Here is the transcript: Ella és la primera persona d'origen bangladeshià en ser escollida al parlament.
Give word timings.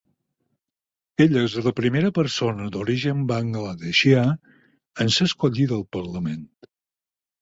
Ella 1.25 1.43
és 1.49 1.57
la 1.67 1.73
primera 1.79 2.09
persona 2.15 2.65
d'origen 2.77 3.21
bangladeshià 3.33 4.25
en 5.07 5.13
ser 5.19 5.29
escollida 5.33 5.77
al 5.81 5.85
parlament. 5.99 6.43